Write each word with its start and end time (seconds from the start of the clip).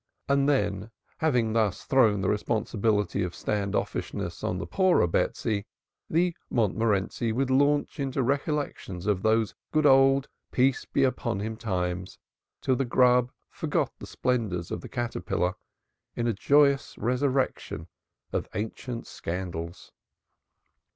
And 0.27 0.49
then, 0.49 0.89
having 1.19 1.53
thus 1.53 1.83
thrown 1.83 2.21
the 2.21 2.27
responsibility 2.27 3.21
of 3.21 3.35
stand 3.35 3.75
offishness 3.75 4.43
on 4.43 4.57
the 4.57 4.65
poorer 4.65 5.05
Betsy, 5.05 5.67
the 6.09 6.35
Montmorenci 6.49 7.31
would 7.31 7.51
launch 7.51 7.99
into 7.99 8.23
recollections 8.23 9.05
of 9.05 9.21
those 9.21 9.53
good 9.71 9.85
old 9.85 10.27
"Peace 10.51 10.85
be 10.85 11.03
upon 11.03 11.39
him" 11.39 11.55
times 11.55 12.17
till 12.61 12.75
the 12.75 12.83
grub 12.83 13.31
forgot 13.51 13.91
the 13.99 14.07
splendors 14.07 14.71
of 14.71 14.81
the 14.81 14.89
caterpillar 14.89 15.53
in 16.15 16.25
a 16.25 16.33
joyous 16.33 16.97
resurrection 16.97 17.87
of 18.33 18.47
ancient 18.55 19.05
scandals. 19.05 19.91